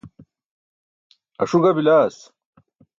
Aṣu 1.41 1.57
ga 1.63 1.71
bilaas. 1.77 2.17